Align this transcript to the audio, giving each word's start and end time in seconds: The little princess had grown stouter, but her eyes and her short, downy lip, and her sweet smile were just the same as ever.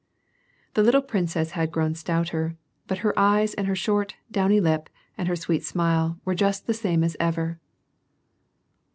The 0.73 0.81
little 0.81 1.03
princess 1.03 1.51
had 1.51 1.71
grown 1.71 1.93
stouter, 1.93 2.57
but 2.87 2.97
her 3.05 3.13
eyes 3.19 3.53
and 3.53 3.67
her 3.67 3.75
short, 3.75 4.15
downy 4.31 4.59
lip, 4.59 4.89
and 5.15 5.27
her 5.27 5.35
sweet 5.35 5.63
smile 5.63 6.19
were 6.25 6.33
just 6.33 6.65
the 6.65 6.73
same 6.73 7.03
as 7.03 7.15
ever. 7.19 7.59